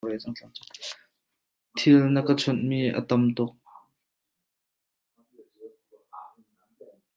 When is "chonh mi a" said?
2.41-3.01